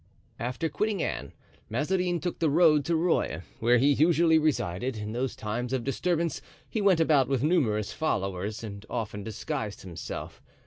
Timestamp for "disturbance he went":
5.83-6.99